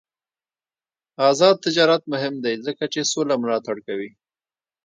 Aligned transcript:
آزاد 1.29 1.55
تجارت 1.65 2.03
مهم 2.13 2.35
دی 2.43 2.53
ځکه 2.65 2.83
چې 2.93 3.09
سوله 3.11 3.35
ملاتړ 3.43 3.75
کوي. 3.87 4.11